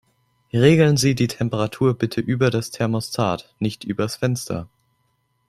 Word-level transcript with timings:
Regeln 0.53 0.97
Sie 0.97 1.13
die 1.13 1.27
Temperatur 1.27 1.93
bitte 1.95 2.21
über 2.21 2.49
das 2.49 2.71
Thermostat, 2.71 3.53
nicht 3.59 3.83
übers 3.83 4.15
Fenster. 4.15 4.67